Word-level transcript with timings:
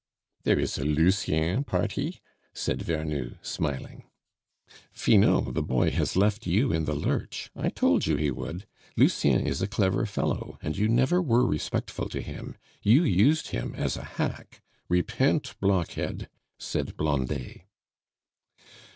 "There 0.45 0.57
is 0.57 0.79
a 0.79 0.83
Lucien 0.83 1.63
party?" 1.63 2.21
said 2.55 2.79
Vernou, 2.79 3.37
smiling 3.43 4.05
"Finot, 4.91 5.53
the 5.53 5.61
boy 5.61 5.91
has 5.91 6.15
left 6.15 6.47
you 6.47 6.73
in 6.73 6.85
the 6.85 6.95
lurch; 6.95 7.51
I 7.55 7.69
told 7.69 8.07
you 8.07 8.15
he 8.15 8.31
would. 8.31 8.65
Lucien 8.97 9.45
is 9.45 9.61
a 9.61 9.67
clever 9.67 10.07
fellow, 10.07 10.57
and 10.63 10.75
you 10.75 10.89
never 10.89 11.21
were 11.21 11.45
respectful 11.45 12.09
to 12.09 12.21
him. 12.23 12.55
You 12.81 13.03
used 13.03 13.49
him 13.49 13.75
as 13.75 13.95
a 13.95 14.03
hack. 14.17 14.63
Repent, 14.89 15.53
blockhead!" 15.61 16.27
said 16.57 16.97
Blondet. 16.97 17.61